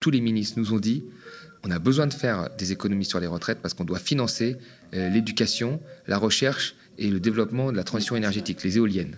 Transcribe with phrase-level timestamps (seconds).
[0.00, 1.04] Tous les ministres nous ont dit
[1.64, 4.56] on a besoin de faire des économies sur les retraites parce qu'on doit financer
[4.94, 9.16] euh, l'éducation, la recherche et le développement de la transition énergétique, les éoliennes.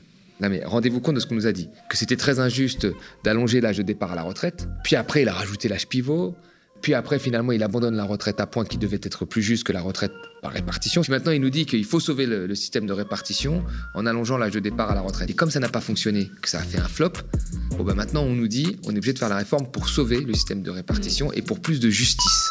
[0.64, 2.86] Rendez-vous compte de ce qu'on nous a dit, que c'était très injuste
[3.24, 6.34] d'allonger l'âge de départ à la retraite, puis après il a rajouté l'âge pivot,
[6.82, 9.72] puis après, finalement, il abandonne la retraite à points qui devait être plus juste que
[9.72, 10.12] la retraite
[10.42, 11.02] par répartition.
[11.02, 14.52] Puis maintenant, il nous dit qu'il faut sauver le, système de répartition en allongeant l'âge
[14.52, 15.30] de départ à la retraite.
[15.30, 17.12] Et comme ça n'a pas fonctionné, que ça a fait un flop,
[17.76, 20.20] bon ben maintenant, on nous dit on est obligé de faire la réforme pour sauver
[20.20, 22.50] le système de répartition et pour plus de justice.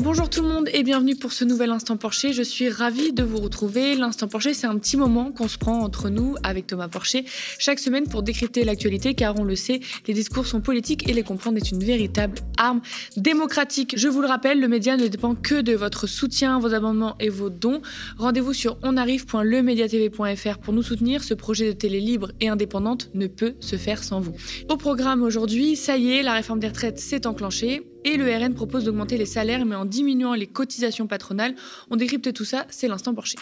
[0.00, 2.32] Bonjour tout le monde et bienvenue pour ce nouvel Instant Porcher.
[2.32, 3.96] Je suis ravie de vous retrouver.
[3.96, 7.24] L'Instant Porcher, c'est un petit moment qu'on se prend entre nous avec Thomas Porcher
[7.58, 11.24] chaque semaine pour décrypter l'actualité car on le sait, les discours sont politiques et les
[11.24, 12.80] comprendre est une véritable arme
[13.16, 13.94] démocratique.
[13.96, 17.28] Je vous le rappelle, le média ne dépend que de votre soutien, vos abonnements et
[17.28, 17.82] vos dons.
[18.18, 21.24] Rendez-vous sur onarrive.lemediatv.fr pour nous soutenir.
[21.24, 24.36] Ce projet de télé libre et indépendante ne peut se faire sans vous.
[24.68, 27.82] Au programme aujourd'hui, ça y est, la réforme des retraites s'est enclenchée.
[28.04, 31.54] Et le RN propose d'augmenter les salaires, mais en diminuant les cotisations patronales.
[31.90, 33.38] On décrypte tout ça, c'est l'instant Porcher.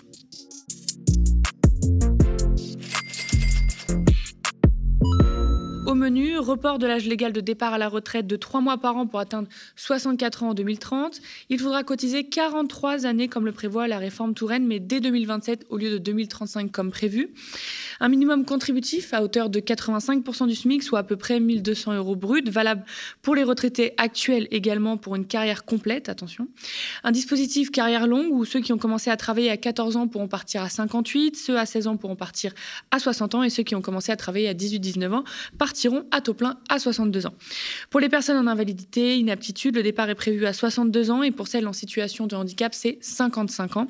[5.96, 9.06] Menu, report de l'âge légal de départ à la retraite de 3 mois par an
[9.06, 11.20] pour atteindre 64 ans en 2030.
[11.48, 15.78] Il faudra cotiser 43 années comme le prévoit la réforme Touraine, mais dès 2027 au
[15.78, 17.30] lieu de 2035 comme prévu.
[18.00, 22.14] Un minimum contributif à hauteur de 85% du SMIC, soit à peu près 1200 euros
[22.14, 22.84] bruts, valable
[23.22, 26.48] pour les retraités actuels également pour une carrière complète, attention.
[27.04, 30.28] Un dispositif carrière longue où ceux qui ont commencé à travailler à 14 ans pourront
[30.28, 32.52] partir à 58, ceux à 16 ans pourront partir
[32.90, 35.24] à 60 ans et ceux qui ont commencé à travailler à 18-19 ans
[35.58, 37.34] partiront à taux plein à 62 ans.
[37.90, 41.48] Pour les personnes en invalidité, inaptitude, le départ est prévu à 62 ans et pour
[41.48, 43.88] celles en situation de handicap, c'est 55 ans.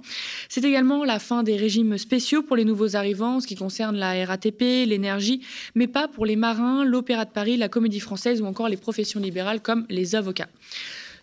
[0.49, 4.25] C'est également la fin des régimes spéciaux pour les nouveaux arrivants, ce qui concerne la
[4.25, 5.41] RATP, l'énergie,
[5.75, 9.21] mais pas pour les marins, l'Opéra de Paris, la Comédie Française ou encore les professions
[9.21, 10.49] libérales comme les avocats.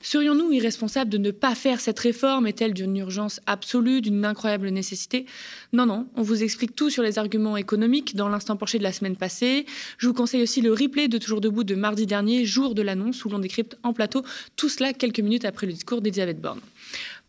[0.03, 5.25] Serions-nous irresponsables de ne pas faire cette réforme Est-elle d'une urgence absolue, d'une incroyable nécessité?
[5.71, 8.91] Non, non, on vous explique tout sur les arguments économiques dans l'instant penché de la
[8.91, 9.65] semaine passée.
[9.97, 13.23] Je vous conseille aussi le replay de Toujours debout de mardi dernier, jour de l'annonce,
[13.23, 14.23] où l'on décrypte en plateau
[14.57, 16.59] tout cela quelques minutes après le discours d'Elisabeth Borne.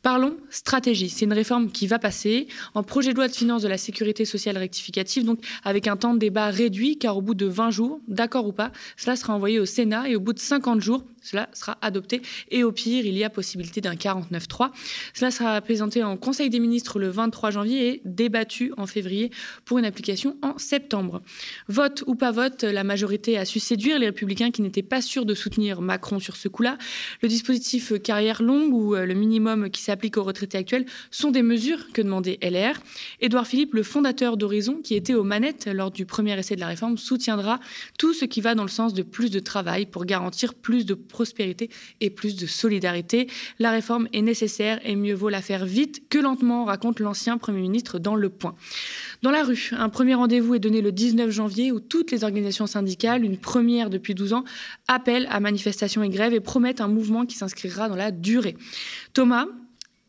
[0.02, 1.08] Parlons stratégie.
[1.08, 4.24] C'est une réforme qui va passer en projet de loi de finances de la sécurité
[4.24, 8.00] sociale rectificative, donc avec un temps de débat réduit, car au bout de 20 jours,
[8.08, 11.48] d'accord ou pas, cela sera envoyé au Sénat et au bout de 50 jours, cela
[11.52, 12.22] sera adopté.
[12.50, 14.70] Et au pire, il y a possibilité d'un 49-3.
[15.14, 19.30] Cela sera présenté en Conseil des ministres le 23 janvier et débattu en février
[19.64, 21.22] pour une application en septembre.
[21.68, 25.24] Vote ou pas vote, la majorité a su séduire les républicains qui n'étaient pas sûrs
[25.24, 26.78] de soutenir Macron sur ce coup-là.
[27.22, 31.42] Le dispositif carrière longue ou le minimum qui s'est applique aux retraités actuels sont des
[31.42, 32.74] mesures que demandait LR.
[33.20, 36.66] Édouard Philippe, le fondateur d'Horizon, qui était aux manettes lors du premier essai de la
[36.66, 37.60] réforme, soutiendra
[37.98, 40.94] tout ce qui va dans le sens de plus de travail pour garantir plus de
[41.14, 41.70] prospérité
[42.00, 43.28] et plus de solidarité.
[43.60, 47.60] La réforme est nécessaire et mieux vaut la faire vite que lentement, raconte l'ancien Premier
[47.60, 48.56] ministre dans Le Point.
[49.22, 52.66] Dans la rue, un premier rendez-vous est donné le 19 janvier où toutes les organisations
[52.66, 54.44] syndicales, une première depuis 12 ans,
[54.88, 58.56] appellent à manifestations et grèves et promettent un mouvement qui s'inscrira dans la durée.
[59.12, 59.46] Thomas,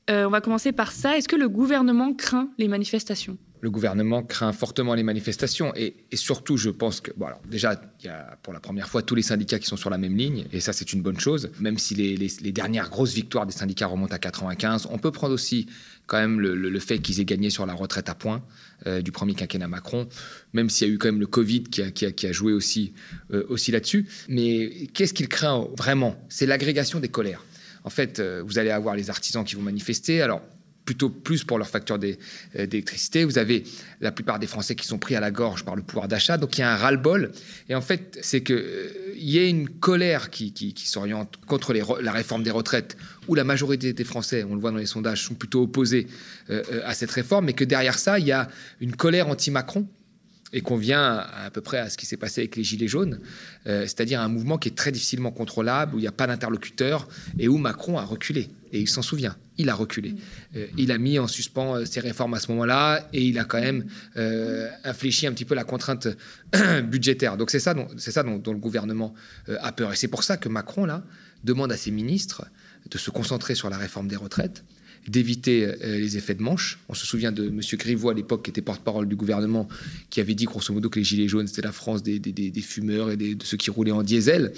[0.09, 1.17] euh, on va commencer par ça.
[1.17, 3.37] Est-ce que le gouvernement craint les manifestations?
[3.65, 7.09] Le gouvernement craint fortement les manifestations et, surtout, je pense que,
[7.49, 9.97] déjà, il y a pour la première fois tous les syndicats qui sont sur la
[9.97, 11.49] même ligne et ça, c'est une bonne chose.
[11.59, 15.65] Même si les, dernières grosses victoires des syndicats remontent à 95, on peut prendre aussi
[16.05, 18.43] quand même le, fait qu'ils aient gagné sur la retraite à points
[18.85, 20.07] euh, du premier quinquennat Macron,
[20.53, 22.93] même s'il y a eu quand même le Covid qui a, joué aussi,
[23.33, 24.05] euh, aussi là-dessus.
[24.29, 26.23] Mais qu'est-ce qu'il craint vraiment?
[26.29, 27.43] C'est l'agrégation des colères
[27.85, 30.23] en fait, euh, vous allez avoir les artisans qui vont manifester.
[30.23, 30.41] Alors,
[30.85, 33.25] plutôt plus pour leur facture euh, d'électricité.
[33.25, 33.63] Vous avez
[34.01, 36.37] la plupart des Français qui sont pris à la gorge par le pouvoir d'achat.
[36.37, 37.31] Donc il y a un ras-le-bol.
[37.69, 42.43] Et en fait, c'est qu'il euh, y a une colère qui, s'oriente contre la réforme
[42.43, 42.95] des retraites,
[43.27, 46.07] où la majorité des Français, on le voit dans les sondages, sont plutôt opposés
[46.49, 48.47] à cette réforme, mais que derrière ça, il y a
[48.81, 49.87] une colère anti-Macron
[50.53, 53.19] et qu'on vient à, peu près à ce qui s'est passé avec les Gilets jaunes,
[53.67, 57.07] euh, c'est-à-dire un mouvement qui est très difficilement contrôlable, où il n'y a pas d'interlocuteur
[57.39, 58.49] et où Macron a reculé.
[58.71, 60.11] Et il s'en souvient, il a reculé.
[60.11, 60.17] Mm.
[60.57, 63.45] Euh, il a mis en suspens euh, ses réformes à ce moment-là et il a
[63.45, 63.85] quand même
[64.83, 66.07] infléchi un petit peu la contrainte
[66.83, 67.37] budgétaire.
[67.37, 69.13] Donc c'est ça, dont, ça dont, dont, le gouvernement
[69.47, 69.93] a peur.
[69.93, 71.03] Et c'est pour ça que Macron, là,
[71.43, 72.45] demande à ses ministres
[72.89, 74.63] de se concentrer sur la réforme des retraites
[75.07, 76.79] d'éviter euh, les effets de manche.
[76.89, 77.61] On se souvient de M.
[77.73, 79.67] Griveaux à l'époque, qui était porte-parole du gouvernement,
[80.09, 83.17] qui avait dit grosso modo que les Gilets jaunes, c'était la France des, fumeurs et
[83.17, 84.53] de ceux qui roulaient en diesel.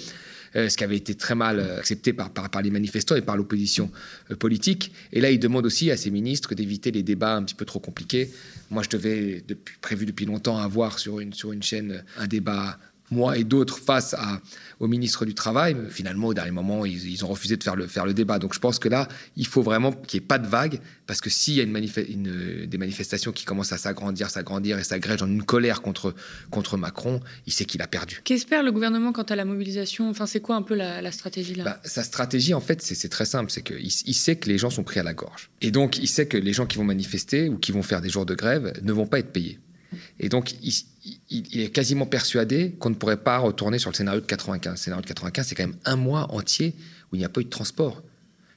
[0.56, 2.30] Euh, ce qui avait été très mal euh, accepté par,
[2.62, 3.90] les manifestants et par l'opposition
[4.38, 4.92] politique.
[5.12, 7.80] Et là, il demande aussi à ses ministres d'éviter les débats un petit peu trop
[7.80, 8.30] compliqués.
[8.70, 9.44] Moi, je devais,
[9.82, 12.78] prévu depuis longtemps, avoir sur une chaîne un débat
[13.10, 14.40] moi et d'autres face à,
[14.80, 15.76] au ministre du Travail.
[15.90, 18.38] Finalement, au dernier moment, ils, ont refusé de faire le, faire le débat.
[18.38, 21.20] Donc je pense que là, il faut vraiment qu'il n'y ait pas de vague, parce
[21.20, 25.28] que s'il y a une, des manifestations qui commencent à s'agrandir, s'agrandir et s'agrègent en
[25.28, 26.14] une colère contre,
[26.50, 28.20] contre Macron, il sait qu'il a perdu.
[28.24, 30.08] Qu'espère le gouvernement quant à la mobilisation?
[30.08, 31.64] Enfin, c'est quoi un peu la, stratégie là?
[31.64, 33.50] Bah, Sa stratégie, en fait, c'est très simple.
[33.50, 35.50] C'est qu'il il sait que les gens sont pris à la gorge.
[35.60, 38.08] Et donc, il sait que les gens qui vont manifester ou qui vont faire des
[38.08, 39.58] jours de grève ne vont pas être payés.
[40.20, 44.26] Et donc, il, est quasiment persuadé qu'on ne pourrait pas retourner sur le scénario de
[44.26, 44.72] 95.
[44.72, 46.74] Le scénario de 95, c'est quand même un mois entier
[47.10, 48.02] où il n'y a pas eu de transport.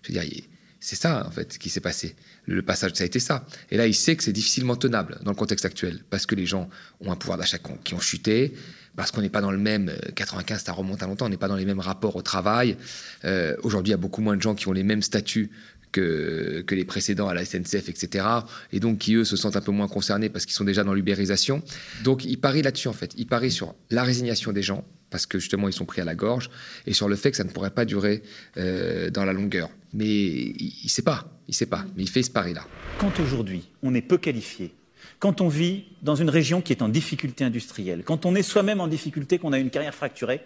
[0.02, 0.42] Je veux dire,
[0.80, 2.16] c'est ça, en fait, qui s'est passé.
[2.46, 3.46] Le passage, ça a été ça.
[3.70, 6.46] Et là, il sait que c'est difficilement tenable dans le contexte actuel, parce que les
[6.46, 6.70] gens
[7.00, 8.54] ont un pouvoir d'achat qui ont chuté,
[8.96, 9.92] parce qu'on n'est pas dans le même.
[10.16, 12.78] 95, euh, ça remonte à longtemps, on n'est pas dans les mêmes rapports au travail.
[13.26, 15.52] Euh, aujourd'hui, il y a beaucoup moins de gens qui ont les mêmes statuts
[15.92, 18.26] que, les précédents à la SNCF, etc.
[18.72, 20.94] Et donc qui, eux, se sentent un peu moins concernés parce qu'ils sont déjà dans
[20.94, 21.62] l'ubérisation.
[22.04, 23.14] Donc il parie là-dessus, en fait.
[23.18, 26.16] Il parie sur la résignation des gens, parce que justement, ils sont pris à la
[26.16, 26.50] gorge,
[26.88, 28.24] et sur le fait que ça ne pourrait pas durer
[28.58, 29.70] euh, dans la longueur.
[29.94, 32.66] Mais il ne sait pas, il sait pas, mais il fait ce pari-là.
[33.00, 34.74] Quand aujourd'hui, on est peu qualifié,
[35.20, 38.80] quand on vit dans une région qui est en difficulté industrielle, quand on est soi-même
[38.80, 40.42] en difficulté, qu'on a une carrière fracturée,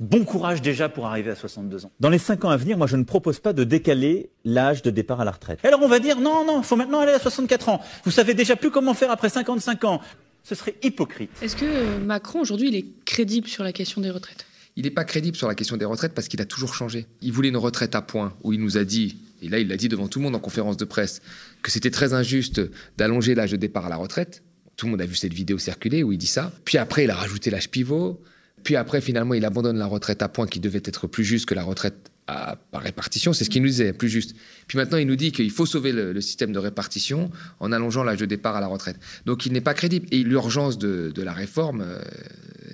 [0.00, 1.92] Bon courage déjà pour arriver à 62 ans.
[2.00, 4.90] Dans les 5 ans à venir, moi je ne propose pas de décaler l'âge de
[4.90, 5.60] départ à la retraite.
[5.64, 7.80] Alors on va dire non, non, il faut maintenant aller à 64 ans.
[8.04, 10.00] Vous savez déjà plus comment faire après 55 ans.
[10.42, 11.30] Ce serait hypocrite.
[11.40, 14.46] Est-ce que euh, Macron aujourd'hui il est crédible sur la question des retraites?
[14.76, 17.06] Il n'est pas crédible sur la question des retraites parce qu'il a toujours changé.
[17.22, 19.76] Il voulait une retraite à point où il nous a dit, et là il l'a
[19.76, 21.22] dit devant tout le monde en conférence de presse,
[21.62, 22.60] que c'était très injuste
[22.96, 24.42] d'allonger l'âge de départ à la retraite.
[24.76, 26.52] Tout le monde a vu cette vidéo circuler où il dit ça.
[26.64, 28.20] Puis après il a rajouté l'âge pivot.
[28.64, 31.54] Puis après, finalement, il abandonne la retraite à points qui devait être plus juste que
[31.54, 33.32] la retraite à, par répartition.
[33.32, 34.34] C'est ce qu'il nous disait, plus juste.
[34.66, 37.30] Puis maintenant, il nous dit qu'il faut sauver le, système de répartition
[37.60, 38.96] en allongeant l'âge de départ à la retraite.
[39.26, 40.06] Donc il n'est pas crédible.
[40.10, 42.00] Et l'urgence de, la réforme euh,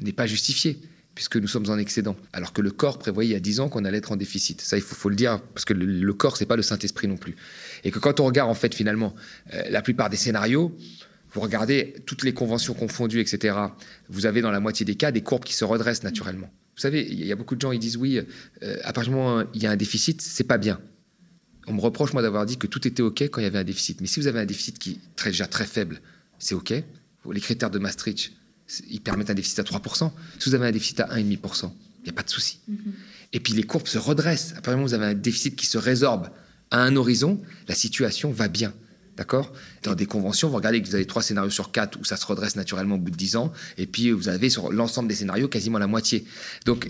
[0.00, 0.78] n'est pas justifiée
[1.16, 3.69] puisque nous sommes en excédent, alors que le corps prévoyait il y a 10 ans
[3.69, 4.60] qu'on allait être en déficit.
[4.62, 7.19] Ça, il faut, le dire, parce que le, le corps, c'est pas le Saint-Esprit non
[7.19, 7.36] plus.
[7.84, 9.14] Et que quand on regarde, en fait, finalement,
[9.52, 10.75] euh, la plupart des scénarios,
[11.32, 13.56] vous regardez toutes les conventions confondues, etc.
[14.09, 16.50] Vous avez dans la moitié des cas des courbes qui se redressent naturellement.
[16.77, 18.19] Vous savez, il y a beaucoup de gens qui disent oui,
[18.62, 20.81] euh, à partir du moment où il y a un déficit, c'est pas bien.
[21.67, 23.65] On me reproche moi d'avoir dit que tout était ok quand il y avait un
[23.65, 24.00] déficit.
[24.00, 26.00] Mais si vous avez un déficit qui est déjà très faible,
[26.38, 26.73] c'est ok.
[27.31, 28.32] Les critères de Maastricht,
[28.88, 30.11] ils permettent un déficit à 3%.
[30.38, 32.61] Si vous avez un déficit à 1,5%, il n'y a pas de souci.
[32.69, 32.77] Mm-hmm.
[33.35, 34.53] Et puis les courbes se redressent.
[34.53, 36.31] À partir du moment où vous avez un déficit qui se résorbe
[36.71, 38.73] à un horizon, la situation va bien.
[39.16, 39.52] D'accord?
[39.82, 42.24] Dans des conventions, vous regardez que vous avez trois scénarios sur quatre où ça se
[42.24, 45.48] redresse naturellement au bout de dix ans, et puis vous avez sur l'ensemble des scénarios
[45.48, 46.24] quasiment la moitié.
[46.64, 46.88] Donc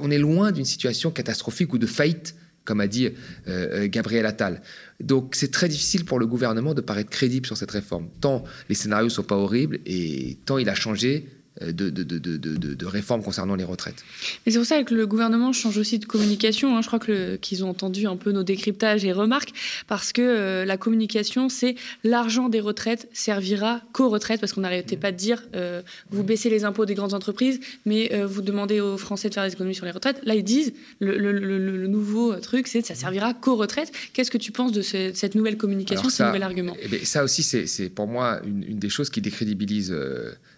[0.00, 3.12] on est loin d'une situation catastrophique ou de faillite, comme a dit euh,
[3.48, 4.62] euh, Gabriel Attal.
[5.00, 8.08] Donc c'est très difficile pour le gouvernement de paraître crédible sur cette réforme.
[8.20, 11.28] Tant les scénarios sont pas horribles et tant il a changé
[11.60, 14.04] de, de, de, de, réformes concernant les retraites.
[14.44, 16.76] Mais c'est pour ça que le gouvernement change aussi de communication.
[16.76, 16.80] Hein.
[16.80, 16.98] Je crois
[17.38, 19.52] qu'ils ont entendu un peu nos décryptages et remarques,
[19.86, 24.96] parce que euh, la communication, c'est l'argent des retraites servira qu'aux retraites, parce qu'on n'arrêtait
[24.96, 28.96] pas de dire euh, vous baissez les impôts des grandes entreprises, mais vous demandez aux
[28.96, 30.20] Français de faire des économies sur les retraites.
[30.24, 33.92] Là, ils disent le, nouveau truc, c'est ça servira qu'aux retraites.
[34.12, 36.76] Qu'est-ce que tu penses de cette nouvelle communication, ce nouvel argument?
[36.80, 39.94] eh Ça aussi, c'est pour moi une, une, des choses qui décrédibilise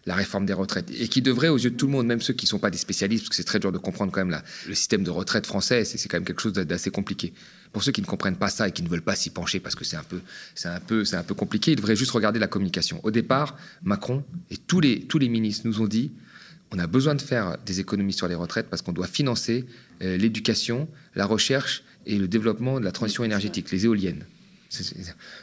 [0.06, 2.34] la réforme des retraites et qui devrait, aux yeux de tout le monde, même ceux
[2.34, 4.40] qui ne sont pas des spécialistes, parce que c'est très dur de comprendre quand même
[4.66, 7.32] le système de retraite français, c'est quand même quelque chose d'assez compliqué.
[7.72, 9.74] Pour ceux qui ne comprennent pas ça et qui ne veulent pas s'y pencher parce
[9.74, 10.20] que c'est un peu,
[10.54, 13.00] c'est un peu, c'est un peu compliqué, ils devraient juste regarder la communication.
[13.02, 16.12] Au départ, Macron et tous les, tous les ministres nous ont dit
[16.72, 19.64] on a besoin de faire des économies sur les retraites parce qu'on doit financer
[20.02, 24.24] euh, l'éducation, la recherche et le développement de la transition énergétique, les éoliennes.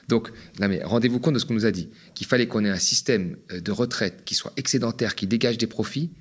[0.07, 0.31] Donc,
[0.83, 3.61] rendez-vous compte de ce qu'on nous a dit, qu'il fallait qu'on ait un système euh,
[3.61, 6.11] de retraite qui soit excédentaire, qui dégage des profits,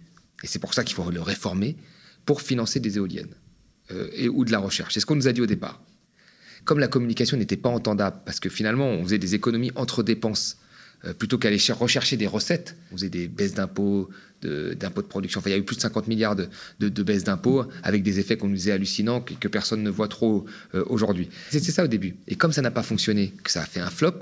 [0.43, 1.77] et c'est pour ça qu'il faut le réformer,
[2.25, 3.35] pour financer des éoliennes
[3.91, 4.95] euh, et, ou de la recherche.
[4.95, 5.83] C'est ce qu'on nous a dit au départ.
[6.65, 10.59] Comme la communication n'était pas entendable, parce que finalement, on faisait des économies entre dépenses,
[11.19, 14.11] plutôt qu'aller rechercher des recettes, on faisait des baisses d'impôts,
[14.43, 15.41] d'impôts de, production.
[15.47, 18.37] il y a eu plus de 50 milliards de, de baisses d'impôts avec des effets
[18.37, 21.29] qu'on nous disait hallucinants que, personne ne voit trop euh, aujourd'hui.
[21.51, 22.17] C'était ça au début.
[22.29, 24.21] Et comme ça n'a pas fonctionné, que ça a fait un flop,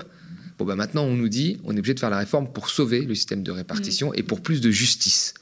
[0.57, 3.01] bon ben maintenant on nous dit on est obligé de faire la réforme pour sauver
[3.01, 5.33] le système de répartition et pour plus de justice.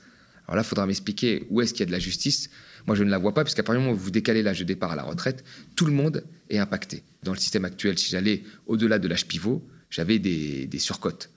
[0.48, 2.50] Alors là, il faudra m'expliquer où est-ce qu'il y a de la justice.
[2.86, 4.63] Moi, je ne la vois pas, puisqu'à partir du moment où vous décalez l'âge de
[4.63, 5.44] départ à la retraite,
[5.75, 7.03] tout le monde est impacté.
[7.24, 11.29] Dans le système actuel, si j'allais au-delà de l'âge pivot, j'avais des, des surcotes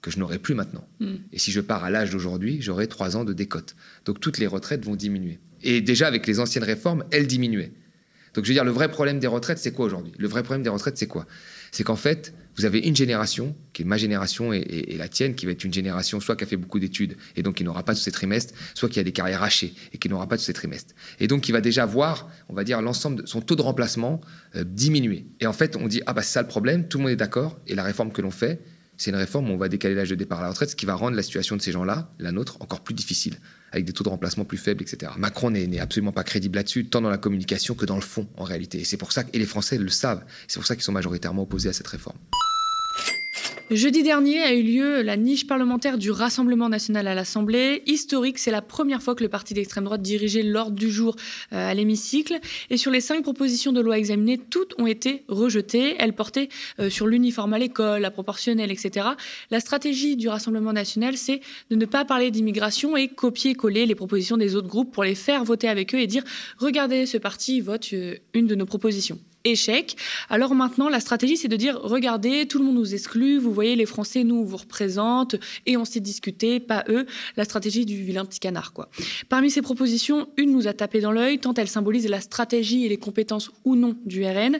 [0.00, 0.86] que je n'aurai plus maintenant.
[1.00, 1.16] Hmm.
[1.32, 3.74] Et si je pars à l'âge d'aujourd'hui, j'aurai trois ans de décote.
[4.04, 5.38] Donc toutes les retraites vont diminuer.
[5.62, 7.72] Et déjà avec les anciennes réformes, elles diminuaient.
[8.34, 10.12] Donc je veux dire, le vrai problème des retraites, c'est quoi aujourd'hui?
[10.18, 11.26] Le vrai problème des retraites, c'est quoi?
[11.72, 15.46] C'est qu'en fait, Vous avez une génération, qui est ma génération et, la tienne, qui
[15.46, 17.94] va être une génération soit qui a fait beaucoup d'études et donc qui n'aura pas
[17.94, 20.52] tous ces trimestres, soit qui a des carrières hachées et qui n'aura pas tous ces
[20.52, 20.92] trimestres.
[21.20, 24.20] Et donc qui va déjà voir, on va dire, l'ensemble de son taux de remplacement
[24.56, 25.26] euh, diminuer.
[25.38, 27.16] Et en fait, on dit, ah bah c'est ça le problème, tout le monde est
[27.16, 28.60] d'accord, et la réforme que l'on fait,
[28.96, 30.84] c'est une réforme où on va décaler l'âge de départ à la retraite, ce qui
[30.84, 33.38] va rendre la situation de ces gens-là, la nôtre, encore plus difficile,
[33.70, 35.12] avec des taux de remplacement plus faibles, etc.
[35.16, 38.42] Macron n'est absolument pas crédible là-dessus, tant dans la communication que dans le fond, en
[38.42, 38.80] réalité.
[38.80, 40.90] Et c'est pour ça que, et les Français le savent, c'est pour ça qu'ils sont
[40.90, 42.18] majoritairement opposés à cette réforme.
[43.70, 47.82] Jeudi dernier a eu lieu la niche parlementaire du Rassemblement national à l'Assemblée.
[47.84, 51.16] Historique, c'est la première fois que le parti d'extrême droite dirigeait l'ordre du jour
[51.52, 52.38] euh, à l'hémicycle.
[52.70, 55.96] Et sur les cinq propositions de loi examinées, toutes ont été rejetées.
[55.98, 56.48] Elles portaient
[56.80, 59.06] euh, sur l'uniforme à l'école, la proportionnelle, etc.
[59.50, 64.38] La stratégie du Rassemblement national, c'est de ne pas parler d'immigration et copier-coller les propositions
[64.38, 66.24] des autres groupes pour les faire voter avec eux et dire
[66.56, 69.96] regardez, ce parti vote euh, une de nos propositions échec.
[70.28, 73.76] Alors maintenant, la stratégie, c'est de dire, regardez, tout le monde nous exclut, vous voyez,
[73.76, 77.06] les Français nous vous représentent, et on s'est discuté, pas eux.
[77.36, 78.88] La stratégie du vilain petit canard, quoi.
[79.28, 82.88] Parmi ces propositions, une nous a tapé dans l'œil, tant elle symbolise la stratégie et
[82.88, 84.58] les compétences ou non du RN.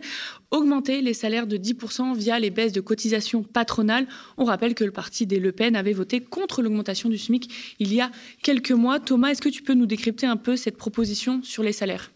[0.50, 4.06] Augmenter les salaires de 10% via les baisses de cotisations patronales.
[4.38, 7.92] On rappelle que le parti des Le Pen avait voté contre l'augmentation du SMIC il
[7.92, 8.10] y a
[8.42, 9.00] quelques mois.
[9.00, 12.10] Thomas, est-ce que tu peux nous décrypter un peu cette proposition sur les salaires?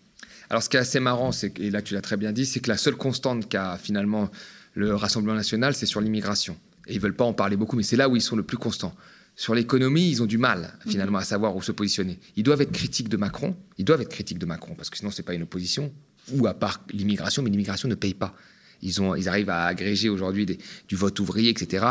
[0.52, 2.68] Alors, ce qui est assez marrant, et là tu l'as très bien dit, c'est que
[2.68, 4.30] la seule constante qu'a finalement
[4.74, 6.58] le Rassemblement national, c'est sur l'immigration.
[6.86, 8.58] Et ils veulent pas en parler beaucoup, mais c'est là où ils sont le plus
[8.58, 8.94] constants.
[9.34, 12.20] Sur l'économie, ils ont du mal finalement à savoir où se positionner.
[12.36, 13.56] Ils doivent être critiques de Macron.
[13.78, 15.90] Ils doivent être critiques de Macron parce que sinon c'est pas une opposition.
[16.32, 18.34] Ou à part l'immigration, mais l'immigration ne paye pas.
[18.82, 20.44] Ils, ont, ils arrivent à agréger aujourd'hui
[20.86, 21.86] du vote ouvrier, etc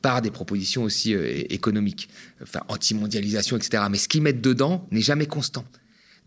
[0.00, 2.08] par des propositions aussi euh, économiques,
[2.40, 3.82] enfin anti-mondialisation, etc.
[3.90, 5.64] Mais ce qu'ils mettent dedans n'est jamais constant.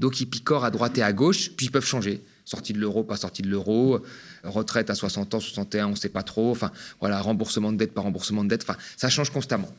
[0.02, 2.22] Donc ils picorent à droite et à gauche, puis ils peuvent changer.
[2.44, 4.02] Sortie de l'euro, pas sortie de l'euro,
[4.44, 6.50] retraite à 60 ans, 61, on ne sait pas trop.
[6.50, 8.64] Enfin, voilà, remboursement de dette, pas remboursement de dette.
[8.64, 9.70] Enfin, ça change constamment.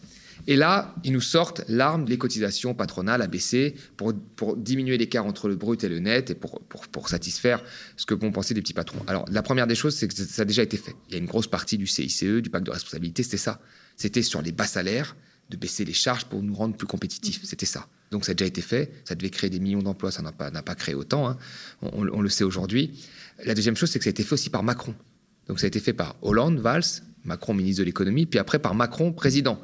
[0.47, 5.27] Et là, ils nous sortent l'arme, les cotisations patronales à baisser pour, pour diminuer l'écart
[5.27, 7.63] entre le brut et le net et pour, pour, pour, satisfaire
[7.97, 9.05] ce que vont penser les petits patrons.
[9.09, 10.95] Alors, la première des choses, c'est que ça a déjà été fait.
[11.09, 13.61] Il y a une grosse partie du CICE, du pacte de responsabilité, c'était ça.
[13.97, 15.17] C'était sur les bas salaires,
[15.51, 17.41] de baisser les charges pour nous rendre plus compétitifs.
[17.45, 17.87] C'était ça.
[18.11, 18.93] Donc ça a déjà été fait.
[19.05, 20.11] Ça devait créer des millions d'emplois.
[20.11, 21.29] Ça n'a pas, pas, créé autant.
[21.29, 21.39] Hein.
[21.83, 22.99] On, le sait aujourd'hui.
[23.45, 24.95] La deuxième chose, c'est que ça a été fait aussi par Macron.
[25.49, 26.85] Donc ça a été fait par Hollande, Valls,
[27.25, 29.61] Macron ministre de l'économie, puis après par Macron président,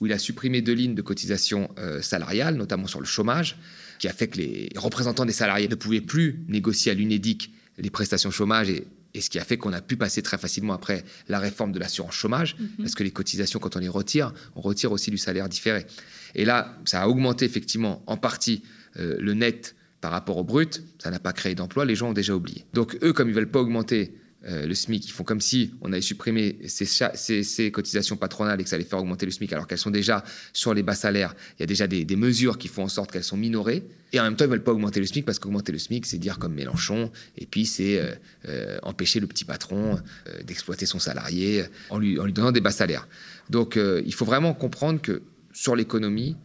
[0.00, 3.56] où il a supprimé deux lignes de cotisation euh, salariale, notamment sur le chômage,
[3.98, 7.90] qui a fait que les représentants des salariés ne pouvaient plus négocier à l'UNEDIC les
[7.90, 11.04] prestations chômage et et ce qui a fait qu'on a pu passer très facilement après
[11.28, 12.68] la réforme de l'assurance chômage, mhm.
[12.78, 15.86] parce que les cotisations, quand on les retire, on retire aussi du salaire différé.
[16.34, 18.62] Et là, ça a augmenté effectivement en partie
[18.98, 22.14] euh, le net par rapport au brut, ça n'a pas créé d'emploi, les gens ont
[22.14, 22.64] déjà oublié.
[22.72, 24.14] Donc eux, comme ils veulent pas augmenter
[24.46, 28.70] euh, le SMIC, ils font comme si on avait supprimé ces, cotisations patronales et que
[28.70, 31.34] ça allait faire augmenter le SMIC, alors qu'elles sont déjà sur les bas salaires.
[31.58, 33.84] Il y a déjà des, mesures qui font en sorte qu'elles sont minorées.
[34.12, 36.06] Et en même temps, ils ne veulent pas augmenter le SMIC parce qu'augmenter le SMIC,
[36.06, 38.14] c'est dire comme Mélenchon, et puis c'est euh,
[38.48, 39.98] euh, empêcher le petit patron
[40.44, 43.08] d'exploiter son salarié en lui, donnant des bas salaires.
[43.48, 45.22] Donc il faut vraiment comprendre que
[45.52, 46.36] sur l'économie,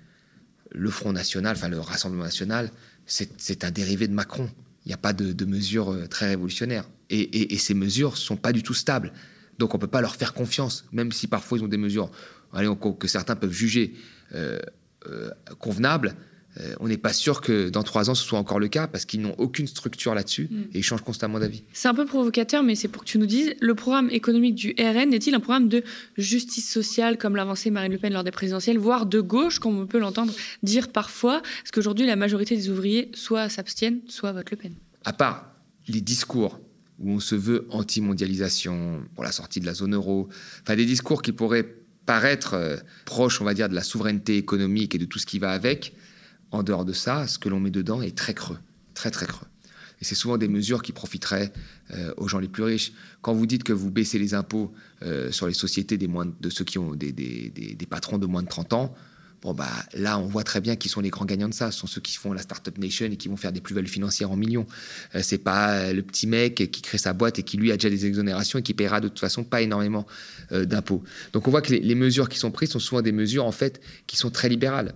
[0.71, 2.71] le Front National, enfin le Rassemblement National,
[3.05, 4.49] c'est un dérivé de Macron.
[4.85, 6.85] Il n'y a pas de mesures très révolutionnaires.
[7.09, 9.13] Et, ces mesures ne sont pas du tout stables.
[9.59, 12.11] Donc on ne peut pas leur faire confiance, même si parfois ils ont des mesures
[12.53, 13.93] allez, que certains peuvent juger
[14.35, 14.59] euh,
[15.07, 16.15] euh, convenables.
[16.59, 19.05] Euh, on n'est pas sûr que dans trois ans ce soit encore le cas parce
[19.05, 20.61] qu'ils n'ont aucune structure là-dessus mm.
[20.73, 21.63] et ils changent constamment d'avis.
[21.73, 24.75] C'est un peu provocateur, mais c'est pour que tu nous dises le programme économique du
[24.79, 25.83] RN est-il un programme de
[26.17, 29.85] justice sociale comme l'avancée Marine Le Pen lors des présidentielles, voire de gauche, comme on
[29.85, 30.33] peut l'entendre
[30.63, 34.73] dire parfois Parce qu'aujourd'hui, la majorité des ouvriers soit s'abstiennent, soit votent Le Pen?
[35.05, 35.51] À part
[35.87, 36.59] les discours
[36.99, 40.29] où on se veut anti-mondialisation, pour la sortie de la zone euro,
[40.63, 41.67] enfin des discours qui pourraient
[42.05, 45.39] paraître euh, proches, on va dire, de la souveraineté économique et de tout ce qui
[45.39, 45.93] va avec.
[46.51, 48.57] En dehors de ça, ce que l'on met dedans est très creux,
[48.93, 49.47] très très creux.
[49.99, 51.51] Et c'est souvent des mesures qui profiteraient
[51.91, 52.93] euh, aux gens les plus riches.
[53.21, 56.49] Quand vous dites que vous baissez les impôts euh, sur les sociétés des moins de
[56.49, 58.95] ceux qui ont des, des, des patrons de moins de 30 ans,
[59.41, 61.71] Bon, bah, là, on voit très bien qui sont les grands gagnants de ça.
[61.71, 64.31] Ce sont ceux qui font la Startup Nation et qui vont faire des plus-values financières
[64.31, 64.65] en millions.
[65.13, 67.71] Ce euh, c'est pas euh, le petit mec qui crée sa boîte et qui, lui,
[67.71, 70.07] a déjà des exonérations et qui paiera de toute façon pas énormément
[70.51, 71.03] euh, d'impôts.
[71.33, 73.79] Donc, on voit que les, mesures qui sont prises sont souvent des mesures, en fait,
[74.07, 74.95] qui sont très libérales.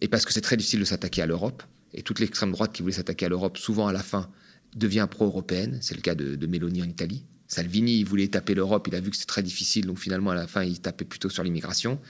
[0.00, 1.62] Et parce que c'est très difficile de s'attaquer à l'Europe.
[1.92, 4.30] Et toute l'extrême droite qui voulait s'attaquer à l'Europe, souvent à la fin,
[4.74, 5.78] devient pro-européenne.
[5.82, 7.24] C'est le cas de, de en Italie.
[7.46, 10.34] Salvini, il voulait taper l'Europe, il a vu que c'était très difficile, donc finalement, à
[10.34, 12.00] la fin, il tapait plutôt sur l'immigration.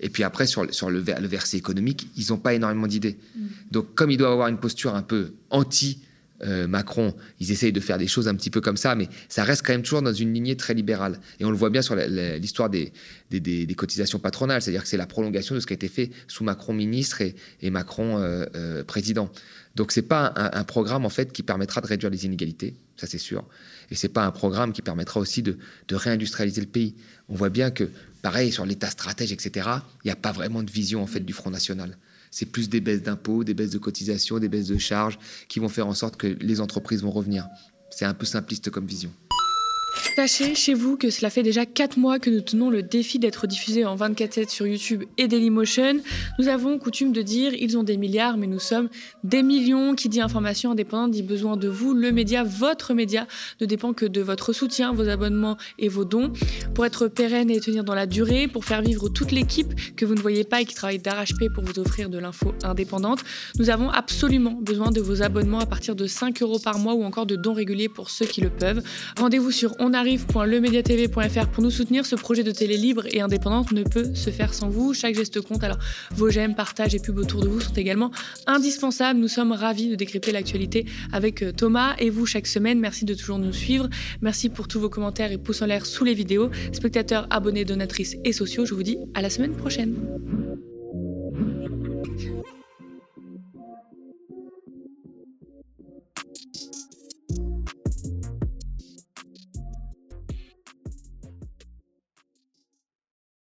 [0.00, 3.18] Et puis après, sur, sur le, le verset économique, ils n'ont pas énormément d'idées.
[3.36, 3.46] Mm.
[3.70, 6.00] Donc, comme ils doivent avoir une posture un peu anti
[6.44, 9.44] euh, Macron, ils essayent de faire des choses un petit peu comme ça, mais ça
[9.44, 11.18] reste quand même toujours dans une lignée très libérale.
[11.40, 12.92] Et on le voit bien sur l'histoire des,
[13.76, 16.72] cotisations patronales, c'est-à-dire que c'est la prolongation de ce qui a été fait sous Macron
[16.72, 19.30] ministre et, Macron euh, euh, président.
[19.74, 23.18] Donc c'est pas un, programme en fait qui permettra de réduire les inégalités, ça c'est
[23.18, 23.44] sûr.
[23.90, 26.96] Et c'est pas un programme qui permettra aussi de, de réindustrialiser le pays.
[27.28, 27.88] On voit bien que,
[28.22, 29.68] pareil, sur l'État stratège, etc.,
[30.04, 31.96] il n'y a pas vraiment de vision en fait du Front National
[32.30, 35.18] c'est plus des baisses d'impôts, des baisses de cotisations, des baisses de charges
[35.48, 37.46] qui vont faire en sorte que les entreprises vont revenir.
[37.90, 39.12] C'est un peu simpliste comme vision.
[40.16, 43.46] Sachez chez vous que cela fait déjà 4 mois que nous tenons le défi d'être
[43.46, 46.00] diffusés en 24-7 sur YouTube et Dailymotion.
[46.38, 48.88] Nous avons coutume de dire ils ont des milliards, mais nous sommes
[49.24, 49.94] des millions.
[49.94, 51.94] Qui dit information indépendante dit besoin de vous.
[51.94, 53.26] Le média, votre média,
[53.60, 56.32] ne dépend que de votre soutien, vos abonnements et vos dons.
[56.74, 60.14] Pour être pérenne et tenir dans la durée, pour faire vivre toute l'équipe que vous
[60.14, 63.20] ne voyez pas et qui travaille d'arrache-pied pour vous offrir de l'info indépendante,
[63.58, 67.04] nous avons absolument besoin de vos abonnements à partir de 5 euros par mois ou
[67.04, 68.82] encore de dons réguliers pour ceux qui le peuvent.
[69.18, 72.04] Rendez-vous sur onarrive.lemediatv.fr pour nous soutenir.
[72.04, 74.92] Ce projet de télé libre et indépendante ne peut se faire sans vous.
[74.92, 75.64] Chaque geste compte.
[75.64, 75.78] Alors,
[76.14, 78.10] vos j'aime, partages et pubs autour de vous sont également
[78.46, 79.18] indispensables.
[79.18, 82.78] Nous sommes ravis de décrypter l'actualité avec euh, Thomas et vous chaque semaine.
[82.78, 83.88] Merci de toujours nous suivre.
[84.20, 86.50] Merci pour tous vos commentaires et pouces en l'air sous les vidéos.
[86.72, 89.94] Spectateurs, abonnés, donatrices et sociaux, je vous dis à la semaine prochaine.